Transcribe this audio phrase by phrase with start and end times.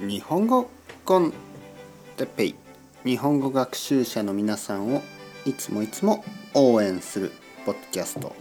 [0.00, 0.70] 日本語
[1.04, 1.30] コン
[2.16, 2.54] テペイ。
[3.04, 5.02] 日本語学習者の皆さんを
[5.44, 7.32] いつもいつも応援する
[7.66, 8.34] ポッドキャスト。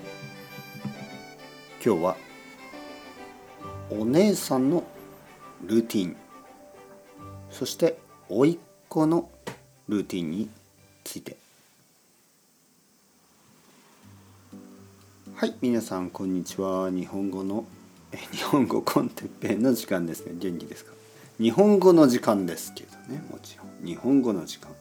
[1.86, 2.16] 今日は
[3.92, 4.86] お姉さんの
[5.66, 6.16] ルーティン。
[7.52, 7.98] そして
[8.30, 8.58] 甥っ
[8.88, 9.30] 子の
[9.90, 10.50] ルーティンに
[11.04, 11.36] ついて。
[15.36, 16.90] はい皆さんこんにちは。
[16.90, 17.66] 日本語の
[18.32, 20.36] 日本語コンテッペイの時間ですね。
[20.40, 20.94] 元気ですか？
[21.40, 23.86] 日本語の時間ですけどねもちろん。
[23.86, 24.72] 日本語の時間。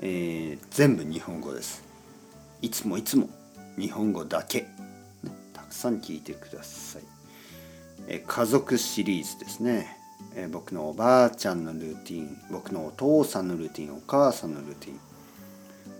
[0.00, 1.82] えー、全部日本語です。
[2.60, 3.30] いつもいつも
[3.78, 4.68] 日本語だけ、ね、
[5.54, 7.02] たくさん聞いてください、
[8.08, 9.98] えー、家族シリーズですね、
[10.34, 15.00] えー、僕のおばあちゃんのルーティン僕のお父さんのルーティンお母さんのルーティン。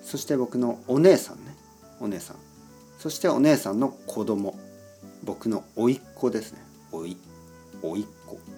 [0.03, 1.55] そして僕のお姉さんね。
[2.01, 2.37] お姉さん。
[2.99, 4.59] そしてお姉さんの子供。
[5.25, 6.59] 僕の甥っ子ですね。
[6.93, 7.17] 甥い
[7.83, 8.56] 甥っ子。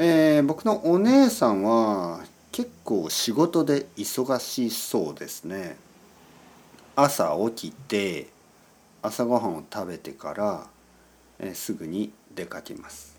[0.00, 2.20] えー、僕のお姉さんは
[2.52, 5.76] 結構仕事で忙しそうですね。
[6.94, 8.28] 朝起きて
[9.02, 10.66] 朝ごはんを食べてから、
[11.40, 13.16] えー、すぐに出かけます、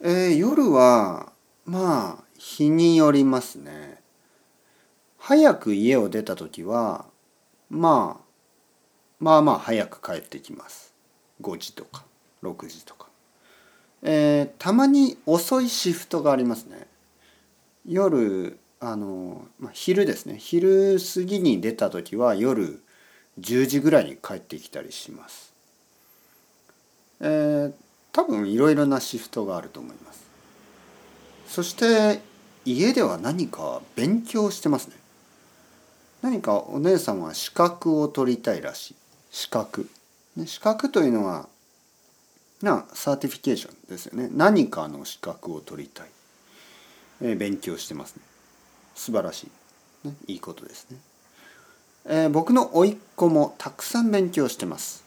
[0.00, 1.30] えー、夜は
[1.64, 4.02] まあ日によりますね。
[5.18, 7.04] 早く家を出た時は
[7.70, 8.24] まあ
[9.20, 10.92] まあまあ早く帰ってきます。
[11.42, 12.04] 5時とか
[12.42, 13.11] 6時とか。
[14.02, 16.86] えー、たまに遅いシフトがありますね。
[17.86, 20.36] 夜あの、まあ、昼ですね。
[20.38, 22.82] 昼過ぎに出た時は夜
[23.40, 25.52] 10時ぐらいに帰ってきたりします。
[27.20, 27.72] えー、
[28.12, 30.24] 多分いろいろなシフトがあると思います。
[31.46, 32.20] そして
[32.64, 34.96] 家では何か勉強してますね。
[36.20, 38.94] 何かお姉さんは資格を取りたいらしい。
[39.30, 39.88] 資格。
[40.44, 41.48] 資格というのは
[42.64, 44.28] な certification ですよね。
[44.32, 46.06] 何かの資格を取りたい、
[47.22, 48.22] えー、勉強してますね。
[48.94, 49.48] 素晴らし
[50.04, 50.98] い、ね、いいことですね、
[52.04, 55.04] えー、僕の甥っ子もたくさん勉強してます。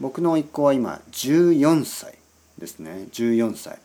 [0.00, 2.14] 僕の甥っ子は今14歳
[2.58, 3.06] ですね。
[3.12, 3.78] 14歳。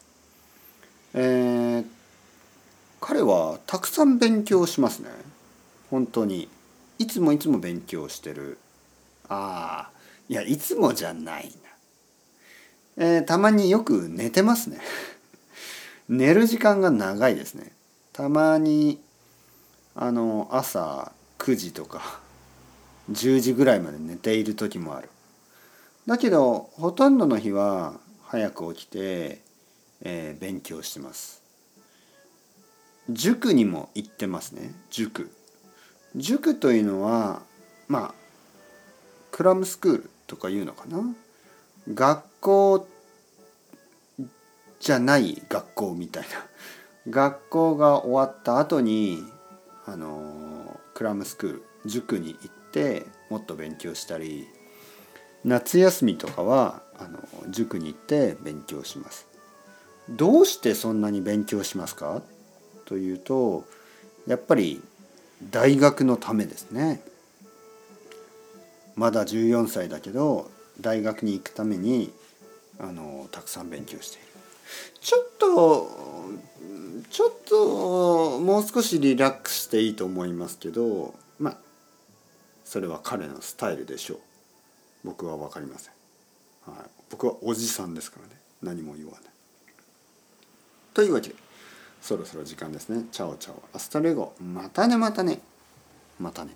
[1.13, 1.85] えー、
[3.01, 5.09] 彼はたくさん勉強しますね。
[5.89, 6.49] 本当に。
[6.97, 8.57] いつもいつも勉強してる。
[9.27, 9.95] ああ
[10.29, 11.75] いやいつもじゃないな。
[12.97, 14.79] えー、たまによく寝てますね。
[16.07, 17.73] 寝る時間が長いですね。
[18.13, 19.01] たまに
[19.95, 22.19] あの朝9時とか
[23.11, 25.09] 10時ぐらいまで寝ている時もある。
[26.07, 29.41] だけどほとんどの日は早く起きて、
[30.01, 31.41] えー、勉強してます。
[33.09, 34.73] 塾にも行ってますね。
[34.89, 35.29] 塾。
[36.16, 37.41] 塾というのは
[37.89, 38.13] まあ
[39.31, 41.13] クラムスクールとかいうのかな。
[41.94, 42.88] 学校
[44.79, 46.29] じゃない学校みたいな
[47.09, 49.23] 学校が終わった後に
[49.85, 54.47] あのクラムスクール塾に行ってもっと勉強したり
[55.44, 57.19] 夏休みとかはあの
[57.50, 59.28] 塾に行って勉強します。
[60.09, 62.22] どうしてそんなに勉強しますか？
[62.85, 63.66] というと
[64.28, 64.81] やっぱり
[65.51, 67.03] 大学のためですね。
[68.95, 70.50] まだ14歳だけど
[70.81, 72.13] 大学に行くために
[72.80, 74.25] あのたくさん勉強している。
[75.00, 75.91] ちょっと
[77.09, 81.58] ちょっともう少しリラックスしていいと思いますけどまあ
[82.63, 84.19] それは彼のスタイルでしょう。
[85.03, 85.94] 僕は分かりません、
[86.66, 88.34] はい、僕はおじさんですからね。
[88.63, 89.22] 何も言わない。
[90.96, 91.36] というわけで
[92.02, 93.06] そろそろ時間ですね。
[93.11, 93.61] Ciao ciao。
[93.73, 94.33] Hasta luego。
[94.42, 95.40] またねまたね。
[96.19, 96.56] またね。